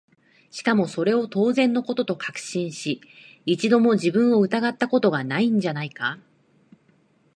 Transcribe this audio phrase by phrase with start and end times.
[0.49, 3.01] しかもそれを当然の事と確信し、
[3.45, 6.17] 一度も自分を疑った事が無いんじゃないか？